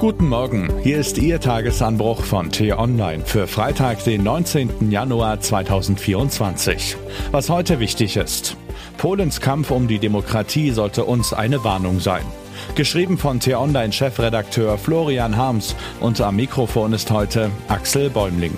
Guten 0.00 0.28
Morgen, 0.28 0.72
hier 0.82 0.96
ist 0.96 1.18
Ihr 1.18 1.40
Tagesanbruch 1.40 2.22
von 2.22 2.50
T-Online 2.50 3.22
für 3.22 3.46
Freitag, 3.46 4.02
den 4.04 4.22
19. 4.22 4.90
Januar 4.90 5.40
2024. 5.40 6.96
Was 7.32 7.50
heute 7.50 7.80
wichtig 7.80 8.16
ist. 8.16 8.56
Polens 8.96 9.42
Kampf 9.42 9.70
um 9.70 9.88
die 9.88 9.98
Demokratie 9.98 10.70
sollte 10.70 11.04
uns 11.04 11.34
eine 11.34 11.64
Warnung 11.64 12.00
sein. 12.00 12.24
Geschrieben 12.76 13.18
von 13.18 13.40
T-Online-Chefredakteur 13.40 14.78
Florian 14.78 15.36
Harms 15.36 15.76
und 16.00 16.18
am 16.22 16.36
Mikrofon 16.36 16.94
ist 16.94 17.10
heute 17.10 17.50
Axel 17.68 18.08
Bäumling. 18.08 18.54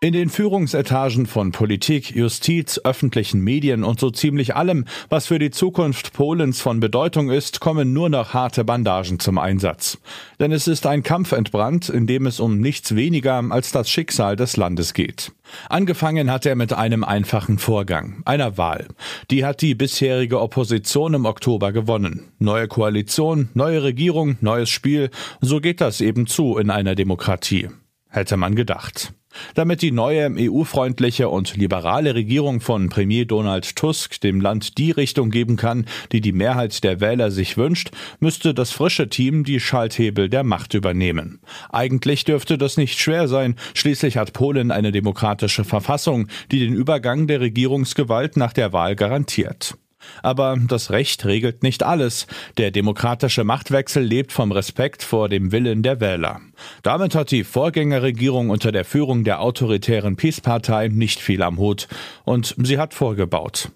In 0.00 0.12
den 0.12 0.28
Führungsetagen 0.28 1.26
von 1.26 1.50
Politik, 1.50 2.14
Justiz, 2.14 2.80
öffentlichen 2.84 3.40
Medien 3.40 3.82
und 3.82 3.98
so 3.98 4.10
ziemlich 4.12 4.54
allem, 4.54 4.84
was 5.08 5.26
für 5.26 5.40
die 5.40 5.50
Zukunft 5.50 6.12
Polens 6.12 6.60
von 6.60 6.78
Bedeutung 6.78 7.30
ist, 7.30 7.58
kommen 7.58 7.92
nur 7.92 8.08
noch 8.08 8.32
harte 8.32 8.62
Bandagen 8.62 9.18
zum 9.18 9.38
Einsatz. 9.38 9.98
Denn 10.38 10.52
es 10.52 10.68
ist 10.68 10.86
ein 10.86 11.02
Kampf 11.02 11.32
entbrannt, 11.32 11.88
in 11.88 12.06
dem 12.06 12.26
es 12.26 12.38
um 12.38 12.60
nichts 12.60 12.94
weniger 12.94 13.42
als 13.50 13.72
das 13.72 13.90
Schicksal 13.90 14.36
des 14.36 14.56
Landes 14.56 14.94
geht. 14.94 15.32
Angefangen 15.68 16.30
hat 16.30 16.46
er 16.46 16.54
mit 16.54 16.72
einem 16.72 17.02
einfachen 17.02 17.58
Vorgang, 17.58 18.22
einer 18.24 18.56
Wahl. 18.56 18.86
Die 19.32 19.44
hat 19.44 19.62
die 19.62 19.74
bisherige 19.74 20.40
Opposition 20.40 21.14
im 21.14 21.24
Oktober 21.24 21.72
gewonnen. 21.72 22.28
Neue 22.38 22.68
Koalition, 22.68 23.48
neue 23.54 23.82
Regierung, 23.82 24.36
neues 24.42 24.70
Spiel, 24.70 25.10
so 25.40 25.60
geht 25.60 25.80
das 25.80 26.00
eben 26.00 26.28
zu 26.28 26.56
in 26.56 26.70
einer 26.70 26.94
Demokratie. 26.94 27.70
Hätte 28.08 28.36
man 28.36 28.54
gedacht. 28.54 29.12
Damit 29.54 29.82
die 29.82 29.92
neue 29.92 30.30
EU-freundliche 30.36 31.28
und 31.28 31.56
liberale 31.56 32.14
Regierung 32.14 32.60
von 32.60 32.88
Premier 32.88 33.24
Donald 33.24 33.76
Tusk 33.76 34.20
dem 34.20 34.40
Land 34.40 34.78
die 34.78 34.90
Richtung 34.90 35.30
geben 35.30 35.56
kann, 35.56 35.86
die 36.12 36.20
die 36.20 36.32
Mehrheit 36.32 36.84
der 36.84 37.00
Wähler 37.00 37.30
sich 37.30 37.56
wünscht, 37.56 37.90
müsste 38.20 38.54
das 38.54 38.70
frische 38.70 39.08
Team 39.08 39.44
die 39.44 39.60
Schalthebel 39.60 40.28
der 40.28 40.44
Macht 40.44 40.74
übernehmen. 40.74 41.40
Eigentlich 41.70 42.24
dürfte 42.24 42.58
das 42.58 42.76
nicht 42.76 42.98
schwer 42.98 43.28
sein, 43.28 43.56
schließlich 43.74 44.16
hat 44.16 44.32
Polen 44.32 44.70
eine 44.70 44.92
demokratische 44.92 45.64
Verfassung, 45.64 46.28
die 46.50 46.60
den 46.60 46.74
Übergang 46.74 47.26
der 47.26 47.40
Regierungsgewalt 47.40 48.36
nach 48.36 48.52
der 48.52 48.72
Wahl 48.72 48.96
garantiert. 48.96 49.76
Aber 50.22 50.56
das 50.68 50.90
Recht 50.90 51.24
regelt 51.24 51.62
nicht 51.62 51.82
alles. 51.82 52.26
Der 52.56 52.70
demokratische 52.70 53.44
Machtwechsel 53.44 54.02
lebt 54.02 54.32
vom 54.32 54.52
Respekt 54.52 55.02
vor 55.02 55.28
dem 55.28 55.52
Willen 55.52 55.82
der 55.82 56.00
Wähler. 56.00 56.40
Damit 56.82 57.14
hat 57.14 57.30
die 57.30 57.44
Vorgängerregierung 57.44 58.50
unter 58.50 58.72
der 58.72 58.84
Führung 58.84 59.24
der 59.24 59.40
autoritären 59.40 60.16
Peace-Partei 60.16 60.88
nicht 60.88 61.20
viel 61.20 61.42
am 61.42 61.58
Hut. 61.58 61.88
Und 62.24 62.54
sie 62.58 62.78
hat 62.78 62.94
vorgebaut. 62.94 63.70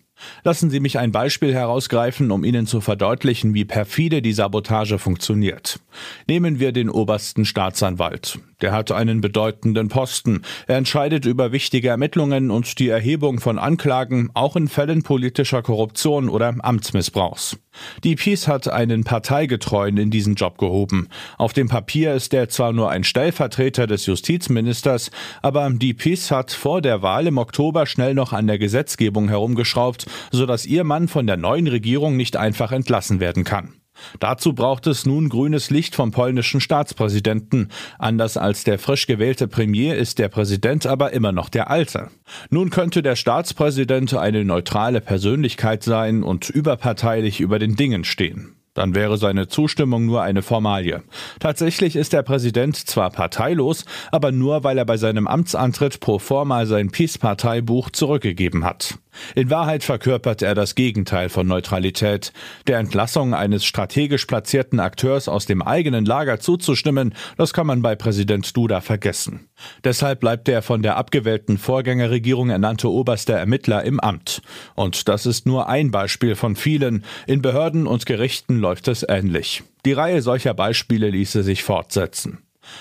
Lassen 0.45 0.71
Sie 0.71 0.81
mich 0.81 0.99
ein 0.99 1.13
Beispiel 1.13 1.55
herausgreifen, 1.55 2.31
um 2.31 2.45
Ihnen 2.45 2.67
zu 2.67 2.81
verdeutlichen, 2.81 3.55
wie 3.55 3.65
perfide 3.65 4.23
die 4.23 4.33
Sabotage 4.33 4.99
funktioniert. 4.99 5.81
Nehmen 6.27 6.59
wir 6.59 6.73
den 6.73 6.91
obersten 6.91 7.45
Staatsanwalt. 7.45 8.39
Der 8.61 8.73
hat 8.73 8.93
einen 8.93 9.21
bedeutenden 9.21 9.89
Posten. 9.89 10.43
Er 10.67 10.77
entscheidet 10.77 11.27
über 11.27 11.53
wichtige 11.53 11.89
Ermittlungen 11.89 12.51
und 12.51 12.79
die 12.79 12.89
Erhebung 12.89 13.41
von 13.41 13.59
Anklagen, 13.59 14.31
auch 14.35 14.57
in 14.57 14.69
Fällen 14.69 15.03
politischer 15.03 15.63
Korruption 15.63 16.29
oder 16.29 16.55
Amtsmissbrauchs. 16.61 17.57
Die 18.05 18.17
Peace 18.17 18.49
hat 18.49 18.69
einen 18.69 19.03
Parteigetreuen 19.03 19.97
in 19.97 20.11
diesen 20.11 20.35
Job 20.35 20.59
gehoben. 20.59 21.09
Auf 21.39 21.53
dem 21.53 21.69
Papier 21.69 22.15
ist 22.15 22.35
er 22.35 22.49
zwar 22.49 22.73
nur 22.73 22.91
ein 22.91 23.03
Stellvertreter 23.03 23.87
des 23.87 24.07
Justizministers, 24.07 25.11
aber 25.41 25.71
die 25.71 25.95
Peace 25.95 26.31
hat 26.31 26.53
vor 26.53 26.83
der 26.83 27.03
Wahl 27.03 27.27
im 27.27 27.39
Oktober 27.39 27.87
schnell 27.87 28.15
noch 28.15 28.33
an 28.33 28.47
der 28.47 28.59
Gesetzgebung 28.59 29.29
herumgeschraubt, 29.29 30.07
sodass 30.31 30.67
ihr 30.67 30.85
Mann 30.85 31.09
von 31.09 31.27
der 31.27 31.37
neuen 31.37 31.67
Regierung 31.67 32.17
nicht 32.17 32.37
einfach 32.37 32.73
entlassen 32.73 33.21
werden 33.21 33.45
kann. 33.45 33.75
Dazu 34.21 34.55
braucht 34.55 34.87
es 34.87 35.07
nun 35.07 35.29
grünes 35.29 35.71
Licht 35.71 35.95
vom 35.95 36.11
polnischen 36.11 36.61
Staatspräsidenten. 36.61 37.69
Anders 37.99 38.37
als 38.37 38.65
der 38.65 38.79
frisch 38.79 39.07
gewählte 39.07 39.49
Premier 39.49 39.97
ist 39.97 40.19
der 40.19 40.29
Präsident 40.29 40.87
aber 40.87 41.13
immer 41.13 41.33
noch 41.33 41.49
der 41.49 41.71
alte. 41.71 42.09
Nun 42.51 42.71
könnte 42.71 43.03
der 43.03 43.17
Staatspräsident 43.17 44.15
eine 44.15 44.45
neutrale 44.45 45.01
Persönlichkeit 45.01 45.83
sein 45.83 46.23
und 46.23 46.49
überparteilich 46.49 47.41
über 47.41 47.59
den 47.59 47.77
Dingen 47.77 48.05
stehen. 48.05 48.57
Dann 48.75 48.95
wäre 48.95 49.19
seine 49.19 49.49
Zustimmung 49.49 50.07
nur 50.07 50.23
eine 50.23 50.41
Formalie. 50.41 51.03
Tatsächlich 51.41 51.95
ist 51.95 52.15
der 52.15 52.23
Präsident 52.23 52.75
zwar 52.77 53.11
parteilos, 53.11 53.85
aber 54.11 54.33
nur 54.33 54.65
weil 54.65 54.79
er 54.79 54.87
bei 54.87 54.97
seinem 54.97 55.27
Amtsantritt 55.27 56.01
pro 56.01 56.19
forma 56.19 56.65
sein 56.65 56.91
Peace-Parteibuch 56.91 57.91
zurückgegeben 57.91 58.65
hat. 58.65 58.99
In 59.35 59.51
Wahrheit 59.51 59.85
verkörpert 59.85 60.43
er 60.43 60.55
das 60.55 60.75
Gegenteil 60.75 61.29
von 61.29 61.47
Neutralität. 61.47 62.33
Der 62.67 62.79
Entlassung 62.79 63.35
eines 63.35 63.65
strategisch 63.65 64.27
platzierten 64.27 64.81
Akteurs 64.81 65.29
aus 65.29 65.47
dem 65.47 65.63
eigenen 65.63 66.05
Lager 66.05 66.41
zuzustimmen, 66.41 67.15
das 67.37 67.53
kann 67.53 67.67
man 67.67 67.83
bei 67.83 67.95
Präsident 67.95 68.57
Duda 68.57 68.81
vergessen. 68.81 69.49
Deshalb 69.85 70.21
bleibt 70.21 70.49
der 70.49 70.63
von 70.63 70.83
der 70.83 70.97
abgewählten 70.97 71.59
Vorgängerregierung 71.59 72.51
ernannte 72.51 72.91
oberste 72.91 73.33
Ermittler 73.33 73.85
im 73.85 74.01
Amt. 74.01 74.43
Und 74.75 75.09
das 75.09 75.27
ist 75.27 75.47
nur 75.47 75.69
ein 75.69 75.91
Beispiel 75.91 76.35
von 76.35 76.57
vielen. 76.57 77.05
In 77.27 77.43
Behörden 77.43 77.87
und 77.87 78.07
Gerichten 78.07 78.59
läuft 78.59 78.89
es 78.89 79.05
ähnlich. 79.09 79.63
Die 79.85 79.93
Reihe 79.93 80.23
solcher 80.23 80.55
Beispiele 80.55 81.11
ließe 81.11 81.43
sich 81.43 81.63
fortsetzen. 81.63 82.39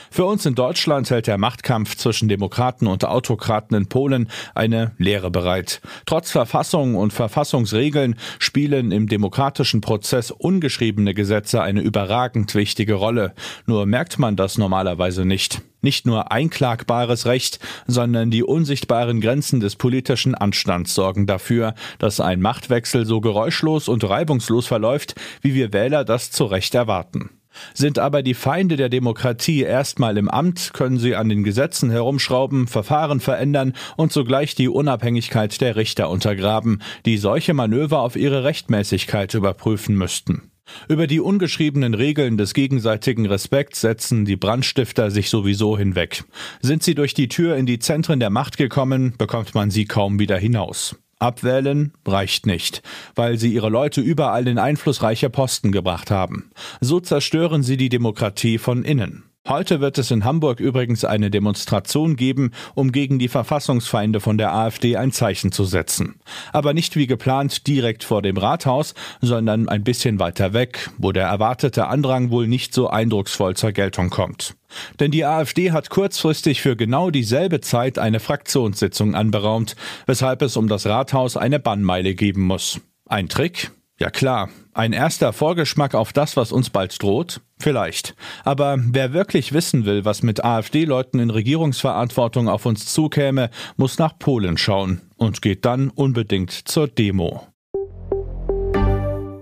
Für 0.09 0.25
uns 0.25 0.45
in 0.45 0.55
Deutschland 0.55 1.09
hält 1.09 1.27
der 1.27 1.37
Machtkampf 1.37 1.95
zwischen 1.95 2.29
Demokraten 2.29 2.87
und 2.87 3.05
Autokraten 3.05 3.75
in 3.75 3.87
Polen 3.87 4.29
eine 4.53 4.91
Lehre 4.97 5.31
bereit. 5.31 5.81
Trotz 6.05 6.31
Verfassung 6.31 6.95
und 6.95 7.13
Verfassungsregeln 7.13 8.15
spielen 8.39 8.91
im 8.91 9.07
demokratischen 9.07 9.81
Prozess 9.81 10.31
ungeschriebene 10.31 11.13
Gesetze 11.13 11.61
eine 11.61 11.81
überragend 11.81 12.53
wichtige 12.55 12.95
Rolle. 12.95 13.33
Nur 13.65 13.85
merkt 13.85 14.19
man 14.19 14.35
das 14.35 14.57
normalerweise 14.57 15.25
nicht. 15.25 15.61
Nicht 15.81 16.05
nur 16.05 16.31
einklagbares 16.31 17.25
Recht, 17.25 17.59
sondern 17.87 18.29
die 18.29 18.43
unsichtbaren 18.43 19.19
Grenzen 19.19 19.59
des 19.59 19.75
politischen 19.75 20.35
Anstands 20.35 20.93
sorgen 20.93 21.25
dafür, 21.25 21.73
dass 21.97 22.19
ein 22.19 22.39
Machtwechsel 22.39 23.05
so 23.07 23.19
geräuschlos 23.19 23.87
und 23.87 24.07
reibungslos 24.07 24.67
verläuft, 24.67 25.15
wie 25.41 25.55
wir 25.55 25.73
Wähler 25.73 26.05
das 26.05 26.29
zu 26.29 26.45
Recht 26.45 26.75
erwarten. 26.75 27.31
Sind 27.73 27.99
aber 27.99 28.23
die 28.23 28.33
Feinde 28.33 28.75
der 28.75 28.89
Demokratie 28.89 29.61
erstmal 29.61 30.17
im 30.17 30.29
Amt, 30.29 30.71
können 30.73 30.97
sie 30.97 31.15
an 31.15 31.29
den 31.29 31.43
Gesetzen 31.43 31.89
herumschrauben, 31.89 32.67
Verfahren 32.67 33.19
verändern 33.19 33.73
und 33.97 34.11
sogleich 34.11 34.55
die 34.55 34.69
Unabhängigkeit 34.69 35.59
der 35.61 35.75
Richter 35.75 36.09
untergraben, 36.09 36.81
die 37.05 37.17
solche 37.17 37.53
Manöver 37.53 37.99
auf 37.99 38.15
ihre 38.15 38.43
Rechtmäßigkeit 38.43 39.33
überprüfen 39.33 39.95
müssten. 39.95 40.51
Über 40.87 41.07
die 41.07 41.19
ungeschriebenen 41.19 41.93
Regeln 41.93 42.37
des 42.37 42.53
gegenseitigen 42.53 43.25
Respekts 43.25 43.81
setzen 43.81 44.25
die 44.25 44.35
Brandstifter 44.35 45.11
sich 45.11 45.29
sowieso 45.29 45.77
hinweg. 45.77 46.23
Sind 46.61 46.83
sie 46.83 46.95
durch 46.95 47.13
die 47.13 47.27
Tür 47.27 47.55
in 47.57 47.65
die 47.65 47.79
Zentren 47.79 48.19
der 48.19 48.29
Macht 48.29 48.57
gekommen, 48.57 49.13
bekommt 49.17 49.53
man 49.53 49.69
sie 49.69 49.85
kaum 49.85 50.19
wieder 50.19 50.37
hinaus. 50.37 50.95
Abwählen 51.21 51.93
reicht 52.05 52.45
nicht, 52.45 52.81
weil 53.15 53.37
sie 53.37 53.53
ihre 53.53 53.69
Leute 53.69 54.01
überall 54.01 54.47
in 54.47 54.57
einflussreiche 54.57 55.29
Posten 55.29 55.71
gebracht 55.71 56.11
haben. 56.11 56.51
So 56.79 56.99
zerstören 56.99 57.63
sie 57.63 57.77
die 57.77 57.89
Demokratie 57.89 58.57
von 58.57 58.83
innen. 58.83 59.30
Heute 59.51 59.81
wird 59.81 59.97
es 59.97 60.11
in 60.11 60.23
Hamburg 60.23 60.61
übrigens 60.61 61.03
eine 61.03 61.29
Demonstration 61.29 62.15
geben, 62.15 62.51
um 62.73 62.93
gegen 62.93 63.19
die 63.19 63.27
Verfassungsfeinde 63.27 64.21
von 64.21 64.37
der 64.37 64.53
AfD 64.53 64.95
ein 64.95 65.11
Zeichen 65.11 65.51
zu 65.51 65.65
setzen. 65.65 66.21
Aber 66.53 66.73
nicht 66.73 66.95
wie 66.95 67.05
geplant 67.05 67.67
direkt 67.67 68.05
vor 68.05 68.21
dem 68.21 68.37
Rathaus, 68.37 68.93
sondern 69.19 69.67
ein 69.67 69.83
bisschen 69.83 70.19
weiter 70.19 70.53
weg, 70.53 70.89
wo 70.97 71.11
der 71.11 71.27
erwartete 71.27 71.87
Andrang 71.87 72.31
wohl 72.31 72.47
nicht 72.47 72.73
so 72.73 72.89
eindrucksvoll 72.89 73.57
zur 73.57 73.73
Geltung 73.73 74.09
kommt. 74.09 74.55
Denn 75.01 75.11
die 75.11 75.25
AfD 75.25 75.73
hat 75.73 75.89
kurzfristig 75.89 76.61
für 76.61 76.77
genau 76.77 77.09
dieselbe 77.09 77.59
Zeit 77.59 77.99
eine 77.99 78.21
Fraktionssitzung 78.21 79.15
anberaumt, 79.15 79.75
weshalb 80.05 80.43
es 80.43 80.55
um 80.55 80.69
das 80.69 80.85
Rathaus 80.85 81.35
eine 81.35 81.59
Bannmeile 81.59 82.15
geben 82.15 82.43
muss. 82.43 82.79
Ein 83.05 83.27
Trick? 83.27 83.71
Ja 83.99 84.11
klar, 84.11 84.47
ein 84.73 84.93
erster 84.93 85.33
Vorgeschmack 85.33 85.95
auf 85.95 86.13
das, 86.13 86.37
was 86.37 86.51
uns 86.51 86.69
bald 86.69 87.01
droht? 87.01 87.41
Vielleicht. 87.59 88.15
Aber 88.43 88.77
wer 88.79 89.13
wirklich 89.13 89.53
wissen 89.53 89.85
will, 89.85 90.05
was 90.05 90.23
mit 90.23 90.43
AfD-Leuten 90.43 91.19
in 91.19 91.29
Regierungsverantwortung 91.29 92.47
auf 92.47 92.65
uns 92.65 92.91
zukäme, 92.91 93.49
muss 93.77 93.99
nach 93.99 94.17
Polen 94.17 94.57
schauen 94.57 95.01
und 95.17 95.41
geht 95.41 95.65
dann 95.65 95.89
unbedingt 95.89 96.51
zur 96.51 96.87
Demo. 96.87 97.47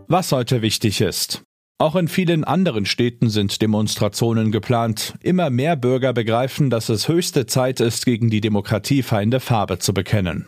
Was 0.08 0.32
heute 0.32 0.62
wichtig 0.62 1.02
ist. 1.02 1.44
Auch 1.82 1.96
in 1.96 2.10
vielen 2.10 2.44
anderen 2.44 2.86
Städten 2.86 3.30
sind 3.30 3.62
Demonstrationen 3.62 4.52
geplant. 4.52 5.14
Immer 5.22 5.50
mehr 5.50 5.78
Bürger 5.78 6.12
begreifen, 6.12 6.70
dass 6.70 6.90
es 6.90 7.08
höchste 7.08 7.46
Zeit 7.46 7.80
ist, 7.80 8.06
gegen 8.06 8.30
die 8.30 8.42
Demokratiefeinde 8.42 9.40
Farbe 9.40 9.80
zu 9.80 9.94
bekennen. 9.94 10.48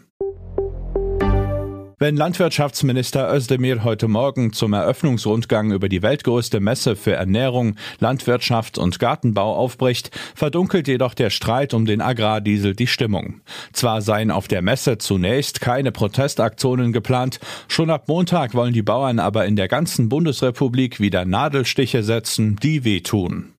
Wenn 2.01 2.17
Landwirtschaftsminister 2.17 3.31
Özdemir 3.31 3.83
heute 3.83 4.07
Morgen 4.07 4.53
zum 4.53 4.73
Eröffnungsrundgang 4.73 5.71
über 5.71 5.87
die 5.87 6.01
weltgrößte 6.01 6.59
Messe 6.59 6.95
für 6.95 7.13
Ernährung, 7.13 7.75
Landwirtschaft 7.99 8.79
und 8.79 8.97
Gartenbau 8.97 9.55
aufbricht, 9.55 10.09
verdunkelt 10.33 10.87
jedoch 10.87 11.13
der 11.13 11.29
Streit 11.29 11.75
um 11.75 11.85
den 11.85 12.01
Agrardiesel 12.01 12.73
die 12.75 12.87
Stimmung. 12.87 13.41
Zwar 13.71 14.01
seien 14.01 14.31
auf 14.31 14.47
der 14.47 14.63
Messe 14.63 14.97
zunächst 14.97 15.61
keine 15.61 15.91
Protestaktionen 15.91 16.91
geplant, 16.91 17.39
schon 17.67 17.91
ab 17.91 18.07
Montag 18.07 18.55
wollen 18.55 18.73
die 18.73 18.81
Bauern 18.81 19.19
aber 19.19 19.45
in 19.45 19.55
der 19.55 19.67
ganzen 19.67 20.09
Bundesrepublik 20.09 20.99
wieder 20.99 21.25
Nadelstiche 21.25 22.01
setzen, 22.01 22.55
die 22.63 22.83
wehtun. 22.83 23.53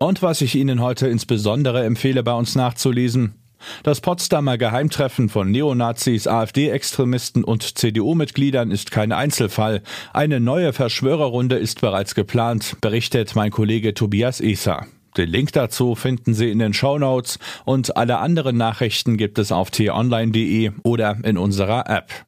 Und 0.00 0.20
was 0.20 0.40
ich 0.40 0.56
Ihnen 0.56 0.80
heute 0.80 1.06
insbesondere 1.06 1.84
empfehle, 1.84 2.24
bei 2.24 2.34
uns 2.34 2.56
nachzulesen, 2.56 3.41
das 3.82 4.00
Potsdamer 4.00 4.58
Geheimtreffen 4.58 5.28
von 5.28 5.50
Neonazis, 5.50 6.26
AfD-Extremisten 6.26 7.44
und 7.44 7.78
CDU-Mitgliedern 7.78 8.70
ist 8.70 8.90
kein 8.90 9.12
Einzelfall. 9.12 9.82
Eine 10.12 10.40
neue 10.40 10.72
Verschwörerrunde 10.72 11.56
ist 11.56 11.80
bereits 11.80 12.14
geplant, 12.14 12.76
berichtet 12.80 13.34
mein 13.34 13.50
Kollege 13.50 13.94
Tobias 13.94 14.40
Eser. 14.40 14.86
Den 15.16 15.28
Link 15.28 15.52
dazu 15.52 15.94
finden 15.94 16.32
Sie 16.32 16.50
in 16.50 16.58
den 16.58 16.72
Shownotes 16.72 17.38
und 17.64 17.96
alle 17.96 18.18
anderen 18.18 18.56
Nachrichten 18.56 19.16
gibt 19.16 19.38
es 19.38 19.52
auf 19.52 19.70
t-online.de 19.70 20.72
oder 20.84 21.18
in 21.22 21.36
unserer 21.36 21.88
App. 21.88 22.24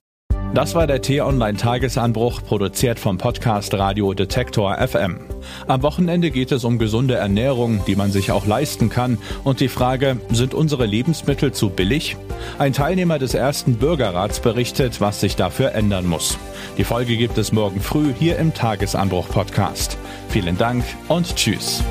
Das 0.55 0.77
war 0.77 0.87
der 0.87 1.03
T-Online-Tagesanbruch, 1.03 2.45
produziert 2.45 3.01
vom 3.01 3.19
Podcast 3.19 3.75
Radio 3.75 4.15
Detektor 4.15 4.77
FM. 4.79 5.19
Am 5.67 5.83
Wochenende 5.83 6.31
geht 6.31 6.53
es 6.53 6.63
um 6.63 6.79
gesunde 6.79 7.17
Ernährung, 7.17 7.85
die 7.89 7.97
man 7.97 8.13
sich 8.13 8.31
auch 8.31 8.47
leisten 8.47 8.89
kann, 8.89 9.19
und 9.43 9.59
die 9.59 9.67
Frage, 9.67 10.17
sind 10.31 10.55
unsere 10.55 10.87
Lebensmittel 10.87 11.51
zu 11.51 11.71
billig? 11.71 12.17
Ein 12.57 12.73
Teilnehmer 12.73 13.19
des 13.19 13.35
ersten 13.35 13.79
Bürgerrats 13.79 14.39
berichtet, 14.39 15.01
was 15.01 15.21
sich 15.21 15.35
dafür 15.35 15.73
ändern 15.73 16.07
muss. 16.07 16.39
Die 16.79 16.85
Folge 16.85 17.17
gibt 17.17 17.37
es 17.37 17.51
morgen 17.51 17.81
früh 17.81 18.15
hier 18.17 18.39
im 18.39 18.55
Tagesanbruch-Podcast. 18.55 19.99
Vielen 20.29 20.57
Dank 20.57 20.85
und 21.09 21.35
Tschüss. 21.35 21.83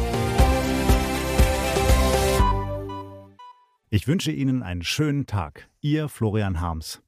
Ich 3.89 4.07
wünsche 4.07 4.31
Ihnen 4.31 4.63
einen 4.63 4.83
schönen 4.83 5.25
Tag. 5.25 5.68
Ihr 5.81 6.07
Florian 6.07 6.62
Harms. 6.62 7.01